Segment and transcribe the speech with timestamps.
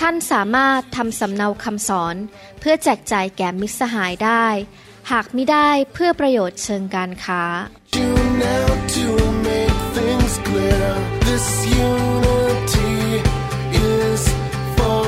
[0.00, 2.16] ท่านสามารถทำสำเนาคำสอน
[2.60, 4.46] เพื่อแจกจ่ายแก่มิตรสหายได้
[5.10, 7.42] หากมิได้เพื่อประโยชน์เชิงการค้า
[7.96, 8.08] Do
[8.46, 9.06] now to
[9.48, 10.86] make things clear.
[11.28, 11.46] This
[11.88, 12.94] unity
[13.94, 14.22] is
[14.78, 15.06] for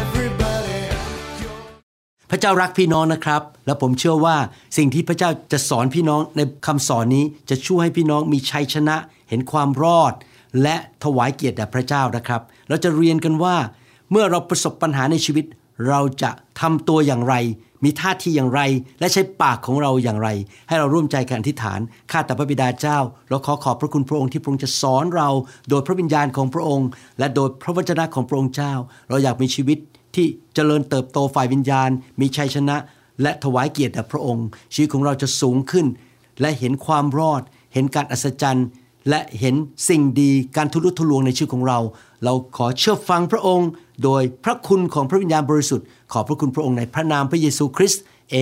[0.00, 0.82] everybody.
[2.30, 4.36] พระเจ้ารักพี่น้องนะครับ และผมเชื่อว่า
[4.76, 8.96] สิ่งที่พระเจ้าจะสอนพี่น้องในคำสอนนี้จะช่วยให้พี่น้องมีชัยชนะ
[9.28, 10.12] เห็นความรอด
[10.62, 13.56] และถวายเกียรติแด่พระเจ้านะครับ เราจะเรียนกันว่า
[14.10, 15.44] เมื่อเราประสบปัญหาในชีวิต
[15.88, 17.34] เราจะทำตัวอย่างไร
[17.84, 18.60] มีท่าทีอย่างไร
[19.00, 20.28] และใช้ปากของเราอย่างไร
[20.68, 22.98] ให้เราร่วมใจกันอธิษฐานข้าแต่พระบิดาเจ้า
[23.28, 25.28] เราขอขอบพระคุณพระองค์ที่พระองค์จะสอนเรา
[25.68, 28.72] โดยพระวิญญาณของพระองค์ และโดยพระวจนะของพระองค์เจ้า
[29.08, 29.78] เราอยากมีชีวิต
[30.14, 32.76] ที่เจริญเติบโตฝ่ายวิญญาณ มีชัยชนะ
[33.22, 35.86] และถวายเกียรติแด่พระองค์ ชีวิตของเราจะสูงขึ้น
[36.40, 38.66] และเห็นความรอด เห็นการอัศจรรย์
[39.08, 39.54] และเห็น
[39.88, 41.78] สิ่งดีการทุลุทุลวงในชีวิตของเรา
[42.24, 43.68] เราขอเชื่อฟังพระองค์
[44.04, 48.36] โดยพระคุณของพระวิญญาณบริสุทธิ์ ขอบพระคุณพระองค์ในพระนามพระเยซูคริสต์เอ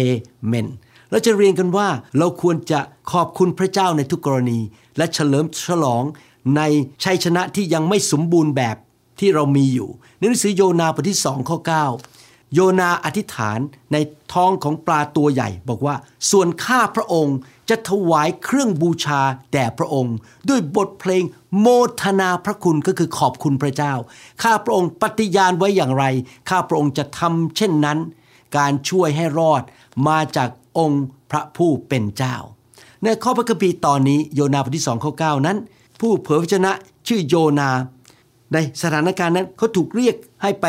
[0.46, 0.66] เมน
[1.10, 1.88] เราจะเรียนกันว่า
[2.18, 2.80] เราควรจะ
[3.12, 4.58] ขอบคุณพระเจ้าในทุกกรณี
[4.96, 6.04] และเฉลิมฉลอง
[6.56, 6.62] ใน
[7.04, 8.76] ชัยชนะที่ยังไม่สมบูรณ์แบบ
[9.20, 9.88] ที่เรามีอยู่
[10.18, 11.58] ในหนังสือโยนาบทที่2ข้อ
[11.98, 12.23] 9
[12.54, 13.58] โยนาอธิษฐาน
[13.92, 13.96] ใน
[14.32, 15.94] ท้องของปลาตัวใหญ่ บอกว่า
[16.30, 17.36] ส่วนข้าพระองค์
[17.70, 19.20] จะถวายเครื่องบูชา
[19.52, 20.16] แด่พระองค์
[20.48, 21.24] ด้วยบทเพลง
[21.60, 21.66] โม
[22.02, 23.92] ทนาพระคุณก็คือขอบคุณพระเจ้า
[24.42, 26.04] ข้าพระองค์ปฏิญาณไว้อย่างไร
[26.48, 27.98] ข้าพระองค์จะทำเช่นนั้น
[28.56, 29.62] การช่วยให้รอด
[30.08, 32.36] มาจากองค์พระผู้เป็นเจ้า
[33.02, 35.56] ในข้อพระคัมภีร์ตอนนี้โยนาบทที่2ข้อ9นั้น
[36.00, 36.72] ผู้เผยพระชนะ
[37.08, 37.70] ชื่อโยนา
[38.52, 40.66] ในสถานการณ์นั้นเขาถูกเรียกให้ไป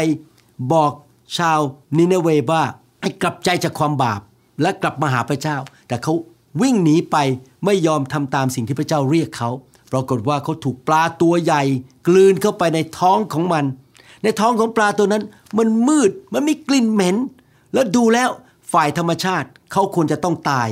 [0.73, 0.91] บอก
[1.37, 1.59] ชาว
[1.97, 2.63] นิเนเวว่า
[3.01, 4.21] ให้กลับใจจากความบาป
[4.61, 6.13] และกลับมาหาพระเจ้า แต่เขา
[6.61, 7.17] วิ่งหนีไป
[7.65, 9.49] ไม่ยอมทำตามสิ่งที่พระเจ้าเรียกเขา
[9.91, 11.63] ปรากฏว่าเขาถูกปลาตัวใหญ่
[12.07, 13.65] กลืนเข้าไปในท้องของมัน
[14.23, 15.23] ในท้องของปลาตัวนั้น
[15.57, 17.15] มันมืดมันมีกลิ่นเหม็น
[17.73, 18.29] แล้วดูแล้ว
[18.73, 20.69] ฝ่ายธรรมชาติเขาควรจะต้องตาย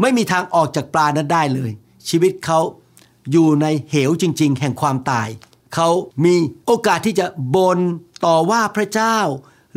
[0.00, 1.70] ไม่มีทางออกจากปลานั้นได้เลย
[2.08, 2.60] ชีวิตเขา
[3.32, 5.28] อยู่ในเหวจริง ๆ แห่งความตาย
[5.74, 5.88] เขา
[6.24, 6.34] มี
[6.66, 7.26] โอกาสที่จะ
[7.56, 7.78] บน
[8.26, 9.18] ต่อว่าพระเจ้า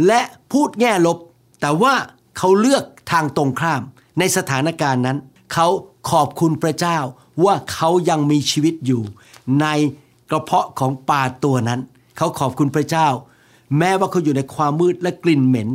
[0.06, 0.22] และ
[0.52, 1.18] พูดแง่ลบ
[1.62, 1.94] แต่ว่า
[2.38, 3.82] เขาเลือกทางตรงข้าม
[4.20, 5.18] ในสถานการณ์นั้น
[5.54, 5.68] เขา
[6.10, 6.98] ขอบคุณพระเจ้า
[7.46, 9.02] ว่าเขายังมีชีวิตอยู่
[9.62, 9.68] ใน
[10.30, 11.80] กระเพาะของปลาตัวนั้น
[12.18, 13.08] เขาขอบคุณพระเจ้า
[13.78, 15.70] แม้ว่าเขาอยู่ในความมืดและกลิ่นเหม็น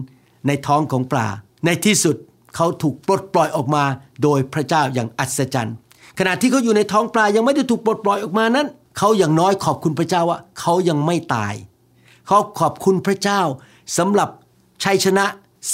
[0.46, 1.26] ในท้องของปลา
[1.66, 2.16] ในที่สุด
[2.56, 3.84] เขาถูกปลดปล่อยออกมา
[4.22, 5.76] โดยพระเจ้าอย่างอัศจรรย์
[6.18, 8.66] ขณะที่เขาอยู่ในท้องปลายังไม่ได้ถูกปลดปล่อยออกมานั้น
[8.98, 11.54] เขาอย่างน้อยขอบคุณพระเจ้าว่าเขายังไม่ตาย
[12.26, 13.40] เขาขอบคุณพระเจ้า
[13.98, 14.28] สำหรับ
[14.84, 15.25] ชัยชนะ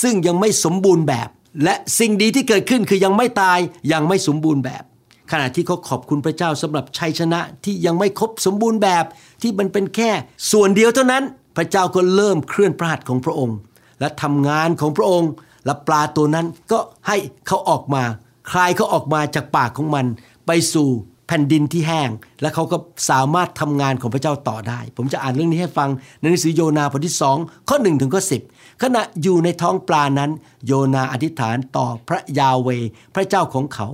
[0.03, 1.29] ซึ่งยังไม่สมบูรณ์แบบ
[1.65, 3.59] และสิ่งดีที่เกิดขึ้นคือยังไม่ตาย
[3.93, 4.83] ยังไม่สมบูรณ์แบบ
[5.31, 9.05] ขณะที่เขาขอบคุณพระเจ้าสำหรับชัยชนะที่ยังไม่ครบสมบูรณ์แบบ
[9.43, 10.11] ที่มันเป็นแค่
[10.53, 11.25] ส่วนเดียวเท่านั้น
[11.57, 13.57] พระเจ้าก็เริ่มเคลื่อนพระหัตถ์ของพระองค์
[14.01, 15.31] และทำงานของพระองค์
[15.65, 18.03] และปลาตัวนั้นก็ให้เขาออกมา
[18.51, 20.07] คลายเขาออกมาจากปากของมัน
[20.47, 20.89] ไปสู่
[21.29, 22.11] แผ่นดินที่แห้ง
[22.43, 22.77] และเขาก็
[23.11, 25.89] สามารถทำงานของพระเจ้าต่อได้ ผมจะอ่านเรื่องนี้ให้ฟัง
[26.21, 27.37] ในหนังสือโยนาบทที่สอง
[27.69, 28.43] ข้อหนึ่งถึงข้อสิบ
[28.83, 30.31] ขณะอยู่ในท้องปลานั้น
[30.67, 32.69] โยนาอธิษฐานต่อพระยาเว
[33.15, 33.89] พระเจ้าของเขา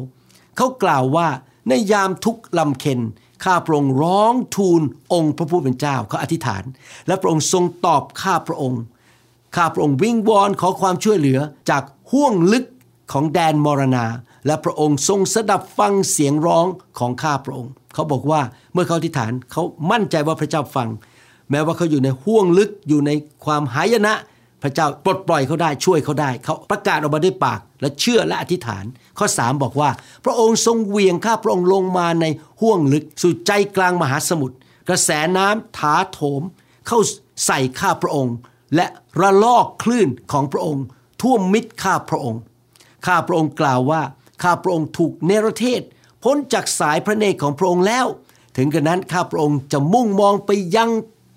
[0.57, 1.29] เขากล่าวว่า
[1.69, 3.01] ในยามทุกลำเค็น
[3.45, 6.63] ข้าพระองค์ร้องทูลองค์พระผู้เป็นเจ้าเขาอธิษฐาน
[7.07, 8.83] และพระองค์ทรงตอบข้าพระองค์
[9.57, 11.39] ข้าพระองค์วิงวอนขอความช่วยเหลือ
[11.71, 12.65] จากห้วงลึก
[13.13, 14.05] ของแดนมรณา
[14.47, 16.67] และพระองค์ทรงสดับฟังเสียงร้อง
[16.99, 18.41] ของข้าพระองค์ เขาบอกว่า
[18.73, 20.89] เมื่อเขาอธิษฐานเขามั่นใจว่าพระเจ้าฟัง
[21.51, 23.11] แม้ว่าเขาอยู่ในห้วงลึกอยู่ใน
[23.45, 24.15] ความหายนะ
[24.63, 28.85] พระเจ้าปลดปล่อยเขาได้ช่วยเขาได้ เขาประกาศออกมาด้วยปาก และเชื่อและอธิษฐาน
[29.19, 29.91] ข้อ 3 บอกว่า
[30.25, 32.27] พระองค์ทรงเวียงข้าพระองค์ลงมาใน
[32.61, 34.57] ห้วงลึก สู่ใจกลางมหาสมุทร
[34.89, 36.43] กระแสน้ำถาโถม
[36.87, 36.99] เข้า
[37.47, 38.35] ใส่ข้าพระองค์
[38.75, 38.87] และ
[39.21, 40.85] ระลอกคลื่นของพระองค์
[41.23, 42.41] ท่วมมิดข้าพระองค์
[43.07, 44.03] ข้าพระองค์กล่าวว่า
[44.43, 45.83] ข้าพระองค์ถูกเนรเทศ
[46.25, 48.07] พ้นจากสายพระเนตรของพระองค์แล้ว
[48.57, 50.91] ถึงกระนั้นข้าพระองค์จะมุ่งมองไปยัง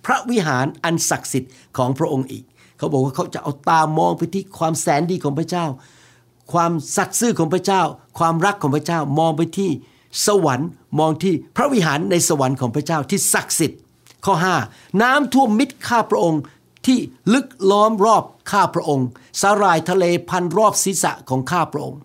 [0.05, 2.43] พระวิหารอันศักดิ์สิทธิ์ของพระองค์อีก
[2.77, 5.65] เขาบอกว่าเขาจะเอาตามองไปที่ความแสนดีของพระเจ้า
[6.53, 7.81] ความสัตย์ซื่อของพระเจ้า
[8.19, 9.69] ความรักของพระเจ้ามองไปที่
[10.27, 13.79] สวรรค์มองที่พระวิหารในสวรรค์ของพระเจ้าที่ศักดิ์สิทธิ์
[14.25, 14.35] ข้อ
[14.67, 16.41] 5 น้ำท่วมมิดข้าพระองค์
[16.85, 16.97] ที่
[17.33, 19.07] ลึกล้อมรอบข้าพระองค์
[19.41, 21.99] สาหร่ายทะเลพันรอบศีรษะของข้าพระองค์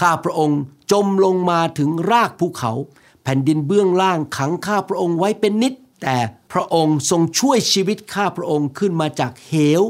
[0.00, 0.60] ข้าพระองค์
[0.92, 2.72] จมลงมาถึงรากภูเขา
[3.24, 6.16] แผ่นดินเบื้องล่างขังข้าพระองค์ไว้เป็นนิด แต่
[6.52, 9.82] พระองค์ทรงช่วยชีวิตข้าพระองค์ขึ้นมาจากเหว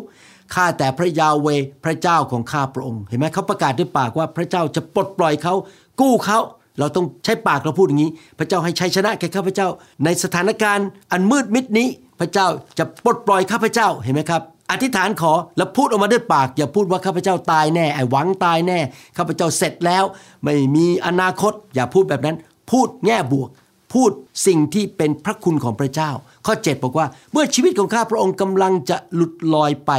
[0.55, 1.49] ข้าแต่พระยาเว
[1.85, 5.55] พระเจ้าของข้าพระองค์ เห็นไหมเขาประกาศด้วยปากว่าพระเจ้าจะปลดปล่อยเขา
[6.01, 6.39] กู้เขา
[6.79, 9.69] เราต้องใช้ปากเราพูดอย่างนี้ พระเจ้าให้ชัยชนะแก่ข้าพเจ้า
[10.05, 11.89] ในสถานการณ์อันมืดมิดนี้
[12.21, 12.47] พระเจ้า
[12.79, 18.79] จะปลดปล่อยข้าพเจ้าเห็นไหมครับ อธิษฐานขอแล้วพูดออกมาด้วยปาก อย่าพูดว่าข้าพเจ้าตายแน่ไอ้หวังตายแน่
[19.17, 20.05] ข้าพเจ้าเสร็จแล้ว
[20.43, 22.37] ไม่มีอนาคต อย่าพูดแบบนั้น
[22.71, 23.51] พูดแง่บวก
[23.95, 24.11] พูด
[24.47, 26.11] สิ่งที่เป็นพระคุณของพระเจ้า
[26.47, 29.93] ข้อ 7 บอกว่า เมื่อชีวิตของข้าพระองค์กำลังจะหลุดลอยไป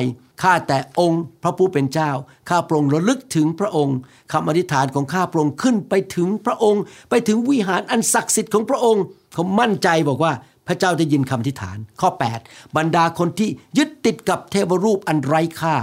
[0.43, 2.11] ข้าแต่องค์พระผู้เป็นเจ้า
[2.49, 3.97] ข้าพระองค์ระลึกถึงพระองค์
[4.31, 9.03] คำอธิษฐานของข้าพระองค์ขึ้นไปถึงพระองค์ ไปถึงวิหารอันศักดิ์สิทธิ์ของพระองค์
[9.33, 10.33] เขามั่นใจบอกว่า
[10.67, 12.09] พระเจ้าได้ยินคำอธิษฐาน ข้อ
[12.41, 15.75] 8 บรรดาคนที่ยึดติดกับเทวรูปอันไร้ค่า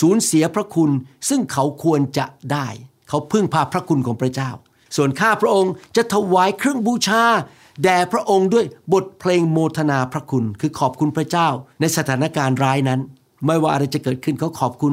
[0.00, 0.90] สูญเสียพระคุณ
[1.28, 2.66] ซึ่งเขาควรจะได้
[3.08, 4.50] เขาพึ่งพาพระคุณของพระเจ้า
[4.96, 7.22] ส่วนข้าพระองค์จะถวายเครื่องบูชา
[7.82, 11.48] แด่พระองค์ด้วยบทเพลงโมทนาพระคุณ คือขอบคุณพระเจ้า
[11.80, 13.00] ในสถานการณ์ร้ายนั้น
[13.46, 14.92] ไม่ว่าอะไรจะเกิดขึ้นเขาขอบคุณ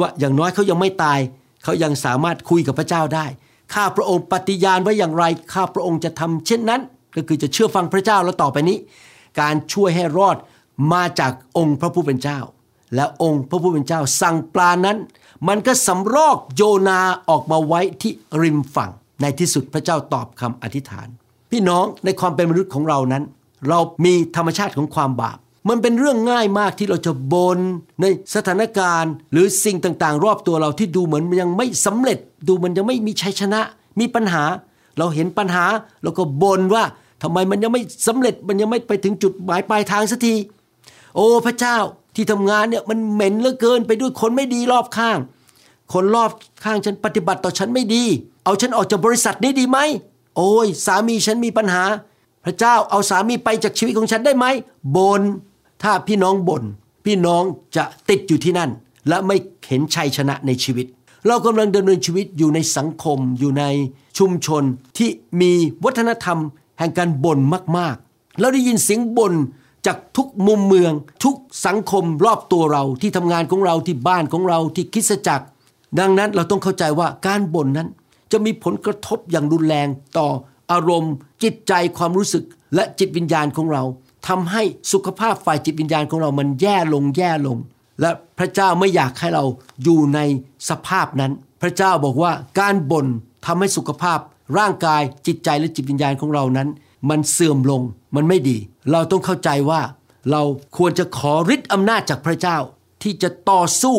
[0.00, 1.18] ว่าอย่างน้อยเขายังไม่ตาย
[1.64, 3.26] เขายังสามารถคุยกับพระเจ้าได้
[3.74, 6.80] ข้าพระองค์ปฏิญาณไว้อย่างไร ข้าพระองค์จะทำเช่นนั้น
[7.16, 8.78] ก็คือจะเชื่อฟังพระเจ้าแล้วต่อไปนี้
[9.40, 10.36] การช่วยให้รอด
[10.92, 12.40] มาจากองค์พระผู้เป็นเจ้า
[12.94, 14.98] และองค์พระผู้เป็นเจ้า สั่งปลานั้น
[15.48, 18.12] มันก็สำรอกโยนาออกมาไว้ที่
[18.42, 18.90] ริมฝั่ง
[19.20, 21.08] ในที่สุดพระเจ้าตอบคำอธิษฐาน
[21.50, 23.22] พี่น้องในความเป็นมนุษย์ของเรานั้น
[23.68, 27.58] เรามีธรรมชาติของความบาป มันเป็นเรื่องง่ายมากที่เราจะบน
[28.00, 28.04] ใน
[28.34, 32.18] สถานการณ์ หรือสิ่งต่างๆ รอบตัวเราที่ดูเหมือนมันยังไม่สำเร็จ
[32.48, 33.60] ดูมันยังไม่มีชัยชนะ
[34.00, 34.44] มีปัญหา
[34.98, 35.64] เราเห็นปัญหา
[36.02, 36.84] เราก็บนว่า
[37.22, 40.34] ทำไมมันยังไม่สำเร็จมันยังไม่ไปถึงจุดหมายปลายทางสักที
[41.14, 41.76] โอ้พระเจ้า
[42.14, 45.18] ที่ทำงานเนี่ยมันเหม็นเหลือเกินไปด้วยคนไม่ดีรอบข้าง
[45.92, 46.30] คนรอบ
[46.64, 48.04] ข้างฉันปฏิบัติต่อฉันไม่ดี
[48.44, 49.78] เอาฉันออกจากบริษัทนี้ดีไหม
[50.36, 51.84] โอ้ยสามีฉันมีปัญหา
[52.44, 54.46] พระเจ้าเอาสามีไปจากชีวิตของฉันได้ไหม
[54.96, 55.22] บน
[55.82, 56.64] ถ้าพี่น้องบน่น
[57.04, 57.42] พี่น้อง
[57.76, 58.70] จะติดอยู่ที่นั่น
[59.08, 59.36] และไม่
[59.68, 60.86] เห็นชัยชนะในชีวิต
[61.26, 63.64] เรากำลังดำเนินชีวิตอยู่ในสังคมอยู่ใน
[64.18, 64.62] ชุมชน
[64.98, 65.08] ที่
[65.40, 65.52] มี
[65.84, 66.38] วัฒนธรรม
[66.80, 67.38] แห่งการบ่น
[67.78, 69.34] มากๆเราได้ยินเสียงบ่น
[69.86, 70.92] จากทุกมุมเมือง
[71.24, 71.36] ทุก
[71.66, 75.46] สังคมรอบตัวเราที่ทำงานของเราที่บ้านของเราที่คิสจักร
[75.98, 77.88] ดังนั้นเราต้องเข้าใจว่าการบ่นนั้น
[78.32, 79.88] จะมีผลกระทบอย่างรุนแรง
[80.18, 80.28] ต่อ
[80.72, 81.12] อารมณ์
[81.42, 82.44] จิตใจความรู้สึก
[82.74, 83.82] และจิตวิญญาณของเรา
[84.28, 84.62] ทำให้
[84.92, 87.56] สุขภาพฝ่ายจิตวิญญาณของเรามันแย่ลงแย่ลง
[88.00, 89.44] และพระเจ้าไม่อยากให้เรา
[89.82, 90.20] อยู่ใน
[90.68, 91.32] สภาพนั้น
[91.62, 93.06] พระเจ้าบอกว่าการบ่น
[93.46, 94.18] ทำให้สุขภาพ
[94.58, 96.68] ร่างกายจิตใจและจิตวิญญาณของเรานั้น
[97.10, 97.82] มันเสื่อมลง
[98.16, 98.58] มันไม่ดี
[98.92, 99.80] เราต้องเข้าใจว่า
[100.30, 100.42] เรา
[100.76, 102.58] ควรจะขอฤทธิ์อำนาจจากพระเจ้า
[103.02, 103.96] ที่จะต่อสู้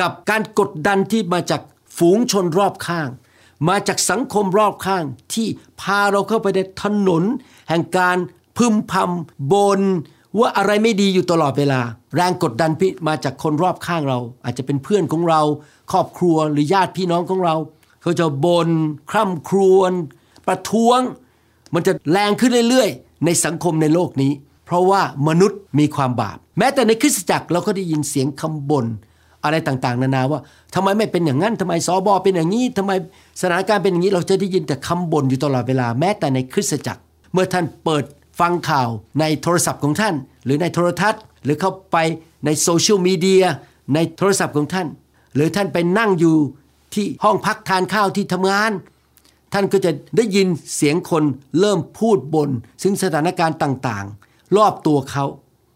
[0.00, 1.60] กับการกดดันที่มาจาก
[1.98, 3.08] ฝูงชนรอบข้าง
[3.68, 5.46] มาจากสังคมรอบข้างที่
[5.80, 7.22] พาเราเข้าไปในถนน
[7.68, 8.16] แห่งการ
[8.56, 9.80] พึมพำบน
[10.38, 11.80] ว่าอะไรไม่ดีอยู่ตลอดเวลา
[12.14, 15.40] แรงกดดันพิมาจากคนรอบข้างเรา อาจจะเป็นเพื่อนของเรา
[15.92, 17.54] ครอบครัวหรือญาติพี่น้องของเรา
[18.06, 18.68] เขาจะบน
[19.10, 19.92] คร่ำครวญ
[20.46, 21.00] ประท้วง
[21.74, 24.32] มันจะแรงขึ้นเรื่อยๆ ในสังคมในโลกนี้
[24.66, 28.86] เพราะว่ามนุษย์มีความบาป แม้แต่ในคริสตจักรเราก็ได้ยินเสียงคำบน่น
[29.44, 30.40] อะไรต่างๆ นานาว่า
[30.74, 32.92] ทำไมไม่เป็นอย่างนั้นทำไมสอบอเป็นอย่างนี้ทำไม
[33.40, 37.00] สถานการณ์เป็นอย่างนี้เราจะได้ยินแต่คำบ่นอยู่ตลอดเวลาแม้แต่ในคริสตจักร
[37.32, 38.04] เมื่อท่านเปิด
[38.40, 38.88] ฟังข่าว
[39.20, 41.96] ในโทรศัพท์ของท่าน หรือในโทรทัศน์ หรือเข้าไป
[42.44, 43.44] ในโซเชียลมีเดีย
[43.94, 44.88] ในโทรศัพท์ของท่าน
[45.34, 46.36] หรือท่านไปนั่งอยู่
[46.96, 48.72] ที่ห้องพักทานข้าวที่ทำงาน
[49.52, 51.24] ท่านก็จะได้ยินเสียงคน
[51.60, 52.50] เริ่มพูดบน
[52.82, 55.24] ซึ่งสถานการณ์ต่างๆ รอบตัวเขา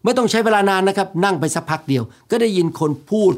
[0.05, 3.33] ไม่ต้องใช้เวลานานนะครับ นั่งไปสักพักเดียว ก็ได้ยินคนพูด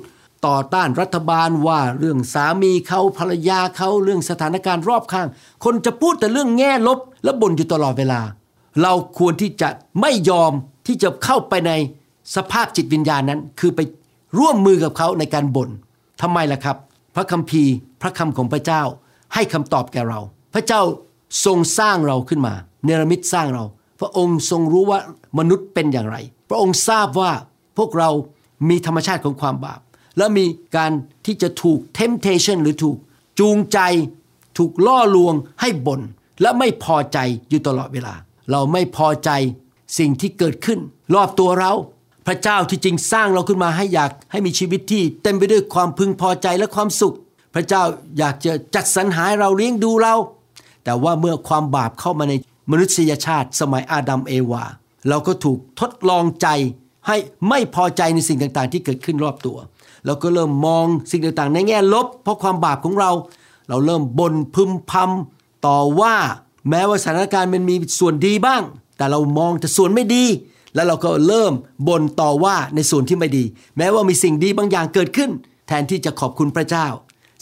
[0.46, 5.28] ต่อต้านรัฐบาลว่าเรื่องสามีเขาภรรยาเขาเรื่องสถานการณ์รอบข้าง
[5.64, 8.20] คนจะพูดแต่เรื่องแง่ลบ และบ่นอยู่ตลอดเวลา
[8.82, 9.68] เราควรที่จะ
[10.00, 10.52] ไม่ยอม
[10.86, 11.72] ที่จะเข้าไปใน
[12.36, 13.80] สภาพจิตวิญญาณนั้น คือไป
[14.38, 15.70] ร่วมมือกับเขาในการบ่น
[16.22, 16.76] ทำไมล่ะครับ
[17.14, 18.82] พระคัมภีร์ พระคำของพระเจ้า
[19.34, 20.20] ให้คำตอบแก่เรา
[20.54, 20.82] พระเจ้า
[21.44, 22.54] ทรงสร้างเราขึ้นมา
[22.84, 23.64] เนรมิตสร้างเรา
[24.00, 24.98] พระองค์ทรงรู้ว่า
[25.38, 26.16] มนุษย์เป็นอย่างไร
[26.50, 27.32] พระองค์ทราบว่า
[27.78, 28.10] พวกเรา
[28.68, 29.80] มีธรรมชาติของความบาป
[30.18, 30.92] และมีการ
[31.26, 32.96] ที่จะถูก temptation หรือถูก
[33.38, 33.78] จูงใจ
[34.58, 36.00] ถูกล่อลวงให้บน่น
[36.42, 37.18] และไม่พอใจ
[37.50, 38.14] อยู่ตลอดเวลา
[38.50, 39.30] เราไม่พอใจ
[39.98, 40.78] สิ่งที่เกิดขึ้น
[41.14, 41.72] รอบตัวเรา
[42.26, 47.14] พระเจ้าที่จริงสร้างเราขึ้นมาให้อยากให้มีชีวิตที่เต็มไปด้วยความพึงพอใจและความสุข
[47.54, 47.82] พระเจ้า
[48.18, 50.14] อยากจะจัดสรรหาให้เราเลี้ยงดูเรา
[50.84, 52.34] แต่ว่าเมื่อความบาปเข้ามาใน
[52.70, 54.64] มนุษยชาติสมัยอาดัมเอวา
[55.08, 56.48] เราก็ถูกทดลองใจ
[57.06, 57.16] ให้
[57.48, 59.56] ไม่พอใจในสิ่งต่างๆ ที่เกิดขึ้นรอบตัว
[60.06, 63.10] เราก็เริ่มมองสิ่งต่างๆ ในแง่ลบ เพราะความบาปของเรา
[63.68, 66.16] เราเริ่มบ่นพึมพำต่อว่า
[66.70, 68.62] แม้ว่าสถานการณ์มันมีส่วนดีบ้าง
[68.96, 70.24] แต่เรามองแต่ส่วนไม่ดี
[70.74, 71.52] แล้วเราก็เริ่ม
[71.88, 73.44] บ่นต่อว่าในส่วนที่ไม่ดี
[73.78, 75.30] แม้ว่ามีสิ่งดีบางอย่างเกิดขึ้น
[75.68, 76.86] แทนที่จะขอบคุณพระเจ้า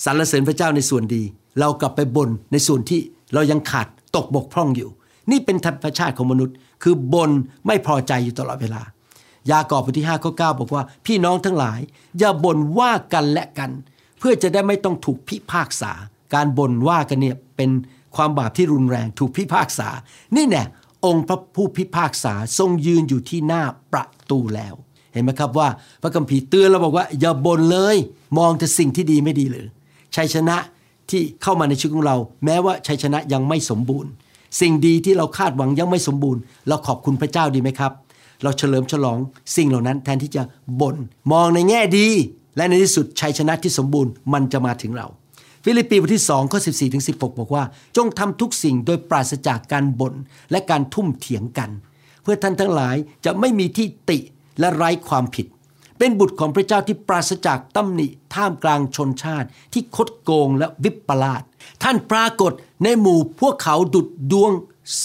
[0.05, 1.23] สรรเสริญพระเจ้าในส่วนดี
[1.61, 3.01] เรากลับไปบ่นในส่วนที่
[3.35, 4.91] เรายังขาดตกบกพร่องอยู่
[5.31, 7.31] นี่เป็นธรรมชาติของมนุษย์ คือบ่น
[7.67, 8.83] ไม่พอใจอยู่ตลอดเวลา
[9.51, 11.81] ยากอบบทที่5ข้อ9บอกว่า พี่น้องทั้งหลาย
[12.19, 13.71] อย่าบ่นว่ากันและกัน
[14.19, 15.93] เพื่อจะได้ไม่ต้องถูกพิพากษา
[16.35, 17.71] การบ่นว่ากันเนี่ยเป็น
[18.17, 19.89] ความบาปที่รุนแรงถูกพิพากษา
[20.37, 20.65] นี่แน่
[21.05, 24.75] องค์พระผู้พิพากษาทรงยืนอยู่ที่หน้าประตูแล้ว
[25.13, 25.69] เห็นไหมครับว่า
[26.03, 27.97] พระคัมภีร์เตือนเราบอกว่า อย่าบ่นเลย
[28.39, 29.67] มองแต่สิ่งที่ดีไม่ดีเลย
[30.17, 30.57] ชัยชนะ
[31.11, 34.11] ที่เข้ามาในชีวิตของเรา แม้ว่าชัยชนะยังไม่สมบูรณ์
[34.61, 37.93] สิ่งดีที่เราคาดหวังยังไม่สมบูรณ์ เราขอบคุณพระเจ้าดีไหมครับ
[38.43, 39.19] เราเฉลิมฉลอง
[39.57, 40.43] สิ่งเหล่านั้นแทนที่จะ
[40.81, 40.97] บน่น
[41.33, 42.09] มองในแง่ดี
[42.57, 45.07] และในที่สุดชัยชนะที่สมบูรณ์มันจะมาถึงเรา
[45.65, 47.65] ฟิลิปปีบทที่2ข้อ14ถึง16 บอกว่า
[47.97, 50.15] จงทำทุกสิ่งโดยปราศจากการบ่น
[50.51, 51.71] และการทุ่มเถียงกัน
[52.23, 54.19] เพื่อท่านทั้งหลายจะไม่มีที่ติ
[54.61, 55.47] และไร้ความผิด
[55.99, 61.43] เป็นบุตรของพระเจ้าที่ปราศจากตำหนิท่ามกลางชนชาติ ที่คดโกงและวิปลาส
[61.83, 62.53] ท่านปรากฏ
[62.85, 64.53] ในหมู่พวกเขาดุดดวง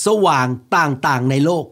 [0.06, 1.66] สว่างต่างๆในโลก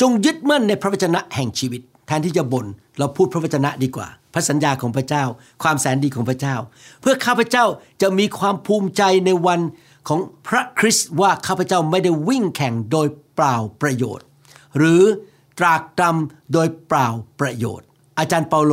[0.00, 2.66] จงยึดมั่นในพระวจนะแห่งชีวิต แทนที่จะบน่น
[2.98, 5.24] เราพูดพระวจนะดีกว่า พระสัญญาของพระเจ้า
[5.62, 6.56] ความแสนดีของพระเจ้า
[7.00, 7.64] เพื่อข้าพเจ้า
[8.02, 9.60] จะมีความภูมิใจในวัน
[10.08, 14.26] ของพระคริสต์ว่าข้าพเจ้าไม่ได้วิ่งแข่งโดยเปล่าประโยชน์
[14.78, 15.02] หรือ
[15.58, 17.08] ตรากตรำโดยเปล่า
[17.40, 17.86] ประโยชน์
[18.18, 18.72] อาจารย์เปาโล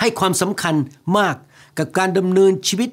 [0.00, 0.74] ให้ความสำคัญ
[1.18, 1.36] มาก
[1.78, 2.90] กับการดำเนินชีวิต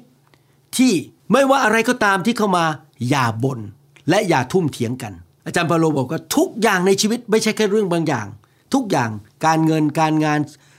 [0.76, 0.92] ที่
[1.32, 2.64] ไม่ว่าอะไรก็ตามที่เข้ามา
[3.08, 3.60] อย่าบน่น
[4.08, 5.12] และอย่าทุ่มเถียงกัน
[5.46, 8.26] อาจารย์เปาโลบอกว่าทุกอย่างในชีวิตไม่ใช่แค่เรื่องบางอย่าง
[8.74, 9.10] ทุกอย่าง
[9.46, 10.38] การเงินการงาน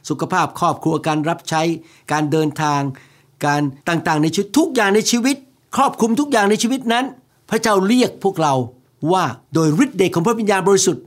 [0.10, 1.62] สุขภาพครอบครัวการรับใช้
[2.12, 2.82] การเดินทาง
[3.46, 5.36] การต่างๆ ในชีวิตทุกอย่างในชีวิต
[5.76, 7.06] ครอบคลุมทุกอย่างในชีวิตนั้น
[7.50, 8.54] พระเจ้าเรียกพวกเรา
[9.12, 11.04] ว่าโดยฤทธิ์เดชของพระวิญญาณบริสุทธิ์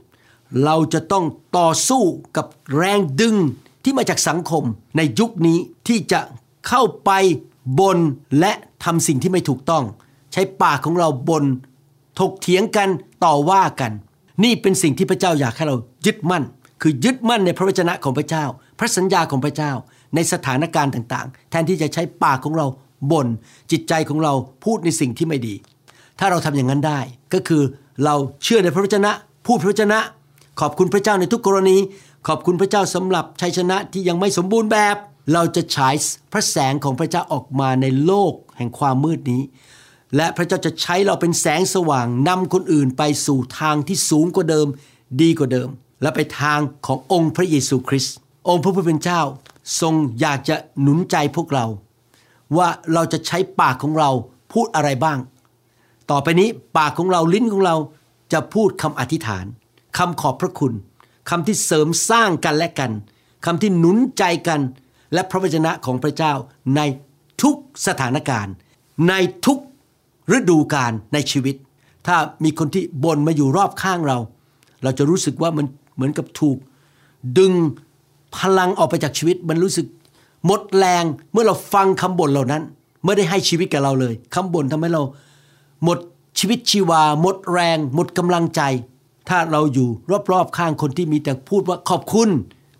[0.63, 1.25] เราจะต้อง
[1.57, 2.03] ต่อสู้
[2.37, 2.45] กับ
[2.77, 3.35] แรงดึง
[3.83, 4.63] ที่มาจากสังคม
[4.97, 5.57] ในยุคนี้
[5.87, 6.19] ที่จะ
[6.67, 7.11] เข้าไป
[7.79, 7.97] บน
[8.39, 8.51] และ
[8.83, 9.83] ทำสิ่งที่ไม่ถูกต้อง
[10.33, 11.43] ใช้ปากของเราบน
[12.19, 12.89] ถกเถียงกัน
[13.25, 13.91] ต่อว่ากัน
[14.43, 16.43] นี่เป็นสิ่งที่พระเจ้าอยากให้เรายึดมั่น
[16.81, 18.45] คือยึดมั่นในพระวจนะของพระเจ้า
[18.79, 19.71] พระสัญญาของพระเจ้า
[20.15, 22.67] ในสถานการณ์ต่างๆ แทนที่จะใช้ปากของเรา
[23.11, 23.27] บน่น
[23.71, 25.55] จิตใจของเราพูดในสิ่งที่ไม่ดี
[26.19, 26.99] ถ้าเราทำอย่างนั้นได้
[27.33, 27.63] ก็คือ
[28.03, 29.11] เราเชื่อในพระวจนะ
[29.45, 29.99] พูดพระวจนะ
[30.59, 31.77] ขอบคุณพระเจ้าในทุกกรณี
[32.27, 34.97] ขอบคุณพระเจ้าสำหรับชัยชนะที่ยังไม่สมบูรณ์แบบ
[35.33, 35.95] เราจะฉาย
[36.33, 39.41] พระแสงของพระเจ้าออกมาในโลกแห่งความมืดนี้
[40.15, 44.67] และพระเจ้าจะใช้เราเป็นแสงสว่างนำคนอื่นไปสู่ทางที่สูงกว่าเดิม
[45.21, 45.69] ดีกว่าเดิม
[46.01, 48.15] และไปทางขององค์พระเยซูคริสต์
[48.47, 49.21] องค์พระผู้เป็นเจ้า
[49.81, 51.65] ทรงอยากจะหนุนใจพวกเรา
[52.57, 54.09] ว่าเราจะใช้ปากของเรา
[54.51, 55.19] พูดอะไรบ้าง
[56.11, 57.75] ต่อไปนี้ปากของเราลิ้นของเรา
[58.33, 59.45] จะพูดคำอธิษฐาน
[59.97, 60.73] คำขอบพระคุณ
[61.29, 62.91] คำที่เสริมสร้างกันและกัน
[63.45, 64.61] คำที่หนุนใจกัน
[65.13, 66.33] และพระวจนะของพระเจ้า
[66.75, 66.81] ใน
[67.41, 67.55] ทุก
[67.87, 68.53] สถานการณ์
[69.09, 69.13] ใน
[69.45, 69.59] ทุก
[70.37, 71.55] ฤดูกาลในชีวิต
[72.07, 74.17] ถ้ามีคนที่บ่นมาอยู่รอบข้างเรา
[74.83, 76.57] เราจะรู้สึกว่ามันเหมือนกับถูก
[77.37, 77.53] ดึง
[78.37, 79.87] พลังออกไปจากชีวิตมันรู้สึก
[80.45, 82.63] หมดแรงเมื่อเราฟังคำบ่นเหล่านั้น
[83.05, 85.03] ไม่ได้ให้ชีวิตกับเราเลยคำบ่นทำให้เรา
[85.83, 85.97] หมด
[86.39, 88.61] ชีวิตชีวา หมดแรง หมดกำลังใจ
[89.29, 89.87] ถ้าเราอยู่
[90.31, 92.29] รอบๆข้างคนที่มีแต่พูดว่าขอบคุณ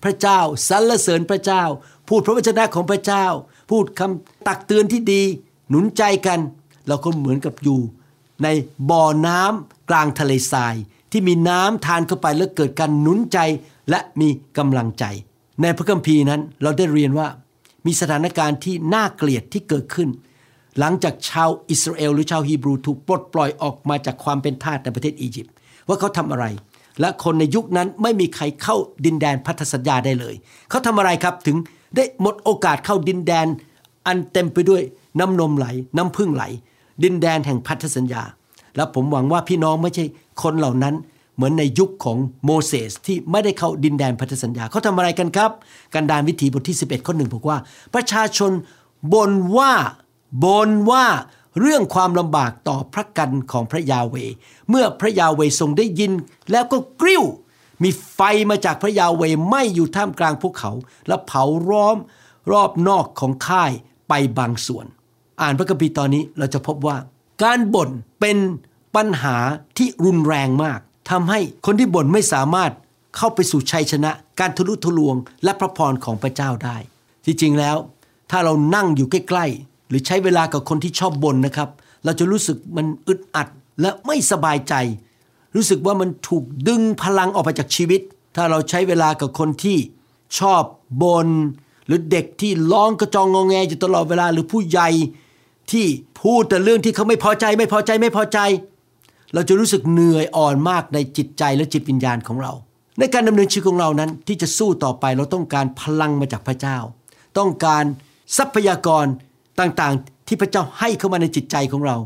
[0.03, 1.63] พระเจ้าสรรเสริญพระเจ้า
[2.09, 3.25] พูดพระวจนะของพระเจ้า
[3.69, 5.21] พูดคำตักเตือนที่ดี
[5.69, 6.39] หนุนใจกัน
[6.87, 7.79] เราก็เหมือนกับอยู่
[8.43, 8.47] ใน
[8.89, 10.75] บ่อน้ำกลางทะเลทราย
[11.11, 13.39] ที่มีน้ำทานเข้าไปแล้วเกิดการหนุนใจ
[13.89, 15.05] และมีกำลังใจ
[15.61, 17.27] ในพระคัมภีร์นั้นเราได้เรียนว่า
[17.85, 20.09] มีสถานการณ์ที่น่าเกลียดที่เกิดขึ้น
[20.79, 25.53] หลังจากชาวอิสราเอลหรือชาวฮีบรูถูกปลดปล่อยออกมาจากความเป็นทาสในประเทศอียิปต์
[25.87, 26.45] ว่าเขาทำอะไร
[26.99, 30.35] และคนในยุคนั้นไม่มีใครเข้าดินแดนพันธสัญญาได้เลย
[30.69, 31.57] เขาทำอะไรครับถึง
[31.95, 33.47] ได้หมดโอกาสเข้าดินแดน
[34.07, 34.81] อันเต็มไปด้วย
[35.19, 35.67] น้ำนมไหล
[35.97, 36.43] น้ำพึ่งไหล
[37.03, 38.23] ดินแดนแห่งพันธสัญญา
[38.75, 40.05] และผมหวังว่าพี่น้องไม่ใช่
[40.41, 40.95] คนเหล่านั้น
[41.35, 45.51] เหมือนในยุคของโมเสสที่ไม่ได้เข้าดินแดนพันธสัญญาเขาทำอะไรกันครับ
[45.93, 47.57] กันดารวิถีบทที่ 11 ข้อหนึ่งบอกว่า
[47.93, 48.51] ประชาชน
[49.13, 49.73] บ่นว่า
[50.43, 51.05] บ่นว่า
[51.59, 54.15] เรื่องความลำบากต่อพระกันของพระยาเว
[54.69, 56.11] เมื่อพระยาเวทรงได้ยิน
[56.51, 57.23] แล้วก็กริ้ว
[57.83, 60.71] มีไฟมาจากพระยาเวไหม้อยู่ท่ามกลางภูเขา
[61.07, 61.97] และเผาร้อม
[62.51, 63.71] รอบนอกของค่าย
[64.09, 64.85] ไปบางส่วน
[65.41, 66.97] อ่านพระคัมภีร์ตอนนี้เราจะพบว่า
[67.43, 68.37] การบ่นเป็น
[68.95, 69.37] ปัญหา
[69.77, 70.79] ที่รุนแรงมาก
[71.09, 72.71] ทำให้คนที่บ่นไม่สามารถ
[73.17, 76.77] เข้าไปสู่ชัยชนะ การทะลุทะลวง และพระพรของพระเจ้าได้
[77.25, 77.77] ที่จริงแล้ว
[78.31, 81.69] ถ้าเรานั่งอยู่ใกล้ๆ หรือใช้เวลากับคนที่ชอบบ่นนะครับ
[82.05, 83.47] เราจะรู้สึกมันอึดอัด
[83.81, 84.73] และไม่สบายใจ
[85.55, 88.01] รู้สึกว่ามันถูกดึงพลังออกไปจากชีวิต
[88.35, 89.77] ถ้าเราใช้เวลากับคนที่
[90.39, 90.63] ชอบ
[91.03, 91.29] บ่น
[91.87, 94.89] หรือเด็กที่ร้องกระจองงอแงอยู่ตลอดเวลาหรือผู้ใหญ่
[95.71, 95.85] ที่
[96.21, 98.39] พูดแต่เรื่องที่เขาไม่พอใจไม่พอใจไม่พอใจ
[99.33, 102.53] เราจะรู้สึกเหนื่อยอ่อนมากในจิตใจและจิตวิญญาณของเรา
[102.99, 106.77] ในการดำเนินชีวิตของเรานั้นที่จะสู้ต่อไปเราต้องการพลังมาจากพระเจ้า
[107.37, 107.83] ต้องการ
[108.37, 109.05] ทรัพยากร
[109.59, 111.97] ต่างๆ ที่พระเจ้าให้เข้ามาในจิตใจของเรา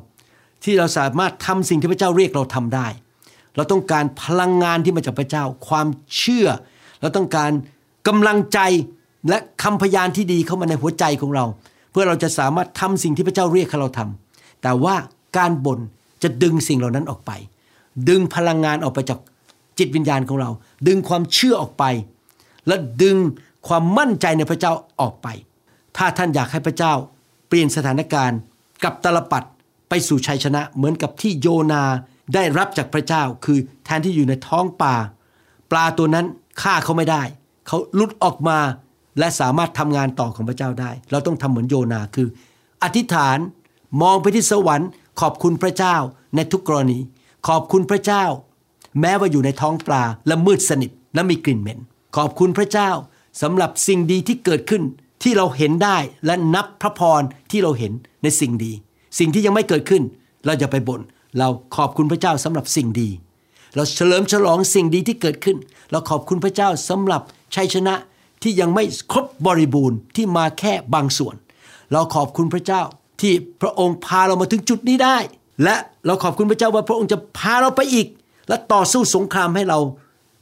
[0.64, 2.88] ที่เราสามารถทำสิ่งที่พระเจ้าเรียกเราทำได้
[3.56, 6.48] เราต้องการพลังงานที่มาจากพระเจ้า ความเชื่อ
[7.02, 7.52] เราต้องการ
[8.08, 8.60] กำลังใจ
[9.30, 11.46] และคำพยานที่ดีเข้ามาในหัวใจของเรา
[11.92, 14.96] เพื่อเราจะสามารถทำสิ่งที่พระเจ้าเรียกให้เราทำแต่ว่า
[15.38, 15.80] การบ่น
[16.24, 17.32] จะดึงสิ่งเหล่านั้นออกไป
[18.10, 19.20] ดึงพลังงานออกไปจาก
[19.78, 20.50] จิตวิญญาณของเรา
[20.88, 21.84] ดึงความเชื่อออกไป
[22.68, 23.18] และดึง
[23.68, 24.72] ความมั่นใจในพระเจ้า
[25.02, 25.28] ออกไป
[25.98, 26.94] ถ้าท่านอยากให้พระเจ้า
[27.48, 28.40] เปลี่ยนสถานการณ์
[28.84, 29.44] กับตลปัด
[29.90, 31.84] ไปสู่ชัยชนะเหมือนกับที่โยนา
[32.34, 34.96] ได้รับจากพระเจ้า คือแทนที่อยู่ในท้องปลา
[35.72, 36.26] ปลาตัวนั้น
[36.62, 37.22] ฆ่าเขาไม่ได้
[37.68, 38.60] เขาลุดออกมา
[39.20, 42.28] และสามารถทำงานต่อของพระเจ้าได้ เราต้องทำเหมือนโยนาคือ
[42.84, 43.38] อธิษฐาน
[44.02, 44.90] มองไปที่สวรรค์
[45.22, 45.96] ขอบคุณพระเจ้า
[46.36, 47.00] ในทุกกรณี
[47.48, 48.24] ขอบคุณพระเจ้า
[49.02, 51.80] แม้ว่าอยู่ในท้องปลาและมืดสนิทและมีกลิ่นเหม็น
[52.18, 52.90] ขอบคุณพระเจ้า
[53.42, 54.84] สำหรับสิ่งดีที่เกิดขึ้น
[55.24, 57.22] ที่เราเห็นได้และนับพระพร
[57.52, 57.94] ที่เราเห็น
[58.24, 58.72] ในสิ่งดี
[59.20, 60.04] สิ่งที่ยังไม่เกิดขึ้น
[60.46, 61.02] เราจะไปบน่น
[61.40, 63.10] เราขอบคุณพระเจ้าสำหรับสิ่งดี
[63.76, 65.58] เราเฉลิมฉลองสิ่งดีที่เกิดขึ้น
[65.92, 67.22] เราขอบคุณพระเจ้าสำหรับ
[67.56, 67.94] ชัยชนะ
[68.42, 71.36] ที่ยังไม่ครบบริบูรณ์ที่มาแค่บางส่วน
[71.92, 72.82] เราขอบคุณพระเจ้า
[73.22, 75.18] ที่พระองค์พาเรามาถึงจุดนี้ได้
[75.64, 78.08] และเราขอบคุณพระเจ้าว่าพระองค์จะพาเราไปอีก
[78.48, 79.80] และต่อสู้สงครามให้เรา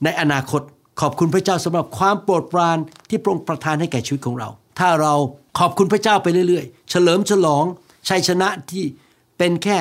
[0.03, 0.61] ในอนาคต
[1.01, 2.77] ขอบคุณพระเจ้าสำหรับความโปรดปราน
[3.09, 5.13] ที่พระองค์ประทานให้แก่ชีวิตของเรา ถ้าเรา
[5.59, 7.63] ขอบคุณพระเจ้าไปเรื่อยๆ เฉลิมฉลอง
[8.09, 8.83] ชัยชนะที่
[9.37, 9.77] เป็นแค่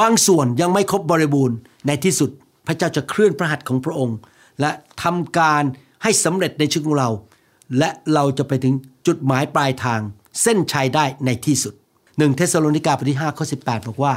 [0.00, 2.30] บางส่วนยังไม่ครบบริบูรณ์ในที่สุด
[2.66, 4.16] พระเจ้าจะเคลื่อนพระหัตถ์ของพระองค์
[4.60, 4.70] และ
[5.02, 5.62] ทำการ
[6.02, 7.10] ให้สำเร็จในชีวิตของเรา
[7.78, 8.74] และเราจะไปถึง
[9.06, 10.00] จุดหมายปลายทาง
[10.42, 11.74] เส้นชัยได้ในที่สุด
[12.18, 14.14] หนึ่งเทสโลนิกาบทที่5ข้อ18 บอกว่า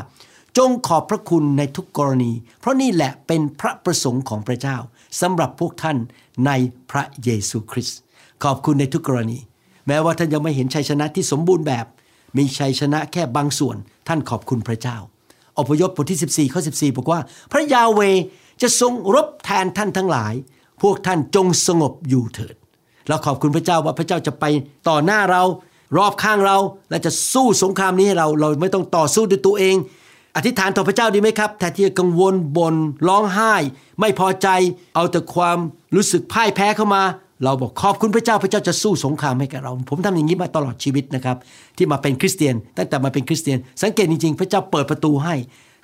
[0.57, 4.77] จงขอบพระคุณในทุกกรณี เพราะนี่แหละเป็นพระประสงค์ของพระเจ้า
[5.21, 5.97] สำหรับพวกท่าน
[6.45, 6.51] ใน
[6.91, 7.99] พระเยซูคริสต์
[8.43, 9.39] ขอบคุณในทุกกรณี
[9.87, 11.85] แม้ว่าท่านยังไม่เห็นชัยชนะที่สมบูรณ์แบบ
[12.37, 13.75] มีชัยชนะแค่บางส่วน
[14.07, 14.97] ท่านขอบคุณพระเจ้า
[15.59, 17.19] อพยพบทที่ 14ข้อ14 บอกว่า
[17.51, 18.01] พระยาเว
[18.61, 20.33] จะทรงรบแทนท่านทั้งหลาย
[20.81, 22.55] พวกท่านจงสงบอยู่เถิด
[23.07, 24.45] เราขอบคุณพระเจ้าว่าพระเจ้าจะไป
[24.87, 25.43] ต่อหน้าเรา
[25.97, 26.57] รอบข้างเรา
[26.89, 29.75] และจะสู้สงครามนี้ให้เราเราไม่ต้องต่อสู้ด้วยตัวเอง
[30.35, 32.75] อธิษฐานต่อพระเจ้าดีไหมครับแทนที่จะกังวลบน่น
[33.07, 33.53] ร้องไห้
[33.99, 34.47] ไม่พอใจ
[34.95, 35.57] เอาแต่ความ
[35.95, 37.03] รู้สึกพ่ายแพ้เข้ามา
[37.43, 41.37] เราบอกขอบคุณพระเจ้าพระเจ้าจะสู้สงครามให้กับเรา ผมทำอย่างนี้มาตลอดชีวิตนะครับ
[41.77, 45.35] ที่มาเป็นคริสเตียน ตั้งแต่มาเป็นคริสเตียน สังเกตจริงๆ พระเจ้าเปิดประตูให้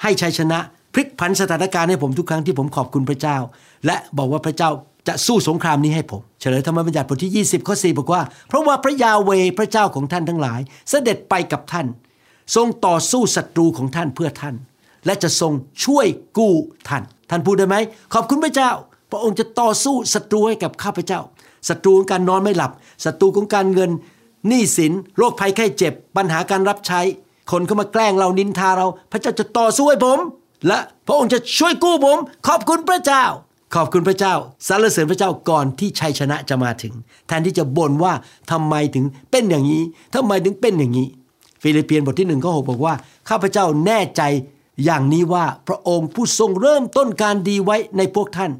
[0.01, 0.59] ให้ชัยชนะ
[0.93, 3.37] พลิกผันสถานการณ์ให้ผมทุกครั้งที่ผมขอบคุณพระเจ้า
[3.85, 4.69] และบอกว่าพระเจ้า
[5.07, 11.87] จะสู้สงครามนี้ให้ผม เฉลยธรรมบัญญัติบทที่ 20ข้อ4บอกว่า เพราะว่าพระยาเวพระเจ้าของท่านทั้งหลาย เสด็จไปกับท่าน
[12.55, 14.55] ทรงต่อสู้ศัตรูของท่านเพื่อท่าน
[15.05, 16.53] และจะทรงช่วยกู้
[16.89, 17.75] ท่าน ท่านพูดได้ไหม
[18.13, 18.71] ขอบคุณพระเจ้า
[19.11, 21.19] พระองค์จะต่อสู้ศัตรูให้กับข้าพเจ้า
[21.69, 22.71] ศัตรูของการนอนไม่หลับ
[23.05, 23.91] ศัตรูของการเงิน
[24.47, 27.01] หนี้สินโรคภัยไข้เจ็บ ปัญหาการรับใช้
[27.51, 30.19] คนเข้ามาแกล้งเรานินทาเรา พระเจ้าจะต่อสู้ให้ผม
[30.67, 32.17] และพระองค์จะช่วยกู้ผม
[32.47, 33.25] ขอบคุณพระเจ้า
[33.75, 34.33] ขอบคุณพระเจ้า
[34.67, 36.93] สรรเสริญพระเจ้าก่อนที่ชัยชนะจะมาถึง
[37.27, 38.13] แทนที่จะบ่นว่า
[38.51, 39.83] ทำไมถึงเป็นอย่างนี้
[40.15, 41.07] ทำไมถึงเป็นอย่างนี้
[41.61, 42.93] ฟิลิปเปียนบทที่หนึ่งข้อหกบอกว่า
[43.29, 44.21] ข้าพเจ้าแน่ใจ
[44.85, 48.51] อย่างนี้ว่าพระองค์ผู้ทรงเริ่มต้นการดีไว้ในพวกท่าน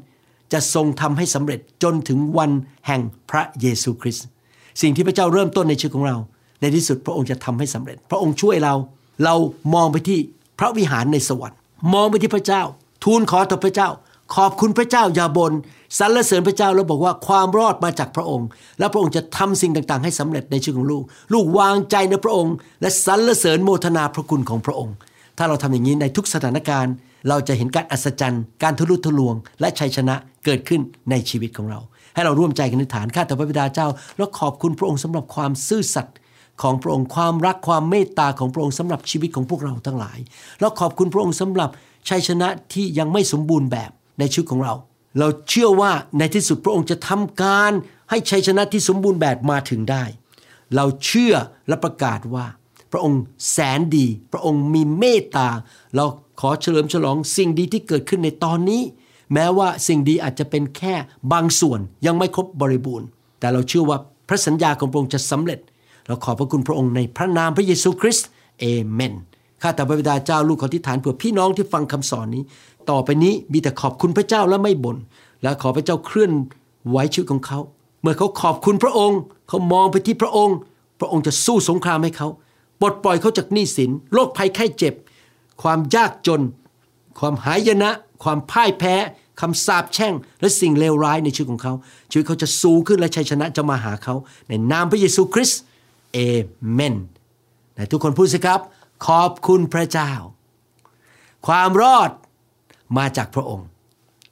[0.52, 2.50] จะทรงทำให้สำเร็จจนถึงวัน
[2.86, 4.26] แห่งพระเยซูคริสต์
[4.82, 6.16] สิ่งที่พระเจ้าเริ่มต้นในชีวิตของเรา
[6.60, 8.74] ในที่สุดพระองค์จะทำให้สำเร็จ พระองค์ช่วยเรา
[9.24, 9.34] เรา
[9.74, 10.18] มองไปที่
[10.58, 11.58] พระวิหารในสวรรค์
[11.94, 12.62] มองไปที่พระเจ้า
[13.04, 13.88] ทูลขอต่อพระเจ้า
[14.36, 15.52] ขอบคุณพระเจ้าอย่าบ่น
[15.98, 24.94] สรรเสริญพระเจ้าแล้วบอกว่าความรอดมาจากพระองค์ และพระองค์จะทำสิ่งต่างๆ ให้สำเร็จในชีวิตของลูก ลูกวางใจในพระองค์ และสรรเสริญโมทนาพระคุณของพระองค์
[25.38, 26.92] ถ้าเราทำอย่างนี้ในทุกสถานการณ์
[27.28, 30.14] เราจะเห็นการอัศจรรย์ การทะลุทะลวง และชัยชนะ
[30.44, 31.80] เกิดขึ้นในชีวิตของเรา
[32.14, 36.16] ให้เราร่วมใจกันในฐานข้าแต่พระบิดาเจ้า แล้วขอบคุณพระองค์สำหรับความซื่อสัตย์
[36.62, 40.18] ของพระองค์ความรักความเมตตาของพระองค์สำหรับชีวิตของพวกเราทั้งหลาย
[40.60, 41.70] แล้วขอบคุณพระองค์สำหรับ
[42.08, 44.74] ชัยชนะที่ยังไม่สมบูรณ์แบบ ในชีวิตของเรา
[45.18, 47.72] เราเชื่อว่าในที่สุดพระองค์จะทำการ
[48.10, 50.04] ให้ชัยชนะที่สมบูรณ์แบบมาถึงได้
[50.76, 51.34] เราเชื่อ
[51.68, 52.46] และประกาศว่า
[52.92, 55.48] พระองค์แสนดี พระองค์มีเมตตา
[55.96, 56.04] เรา
[56.40, 58.82] ขอเฉลิมฉลองสิ่งดีที่เกิดขึ้นในตอนนี้
[59.32, 60.94] แม้ว่าสิ่งดีอาจจะเป็นแค่
[61.32, 63.06] บางส่วนยังไม่ครบบริบูรณ์
[63.40, 65.60] แต่เราเชื่อว่าพระสัญญาของพระองค์จะสำเร็จ
[66.06, 68.28] เราขอบพระคุณพระองค์ในพระนามพระเยซูคริสต์
[68.60, 69.14] เอเมน
[69.62, 72.42] ข้าแต่พระบิดาเจ้าลูกขอที่ฐานเผื่อพี่น้องที่ฟังคำสอนนี้
[72.90, 74.96] ต่อไปนี้มีแต่ขอบคุณพระเจ้าและไม่บน่น
[75.42, 76.32] และขอพระเจ้าเคลื่อน
[76.88, 77.58] ไหวชีวิตของเขา
[78.02, 79.18] เมื่อเขาขอบคุณพระองค์
[79.48, 80.56] เขามองไปที่พระองค์
[81.00, 82.28] พระองค์จะสู้สงครามให้เขา
[82.80, 84.94] ปลดปล่อยเขาจากหนี้สินโรคภัยไข้เจ็บ
[85.62, 86.42] ความยากจน
[87.18, 87.90] ความหายนะ
[88.22, 88.94] ความพ่ายแพ้
[89.40, 91.74] คำสาปแช่ง และสิ่งเลวร้ายในชีวิตของเขา
[92.10, 94.14] ชีวิตเขาจะสูงขึ้นและชัยชนะจะมาหาเขา
[94.48, 95.60] ในนามพระเยซูคริสต์
[96.12, 96.18] เอ
[96.72, 96.94] เมน
[97.92, 98.60] ทุกคนพูดสิครับ
[99.06, 100.12] ขอบคุณพระเจ้า
[101.46, 102.10] ความรอด
[102.98, 103.68] มาจากพระองค์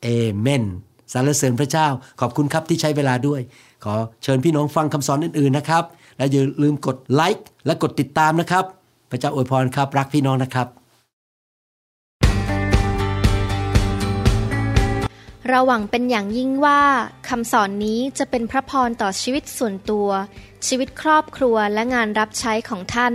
[0.02, 0.64] เอเมน
[1.12, 1.88] สรรเสริญพระเจ้า
[2.20, 3.40] ขอบคุณครับที่ใช้เวลาด้วย
[3.84, 5.84] ขอเชิญพี่น้องฟังคำสอนอื่นๆนะครับ
[6.16, 8.64] และอย่าลืมกดไลค์และกดติดตามนะครับ
[9.10, 10.68] พระเจ้าอวยพรครับ รักพี่น้องนะครับ
[15.48, 16.80] เราหวังเป็นอย่างยิ่งว่า
[17.28, 20.08] คำสอนนี้จะเป็นพระพรต่อชีวิตส่วนตัว
[20.66, 23.14] ชีวิตครอบครัวและงานรับใช้ของท่าน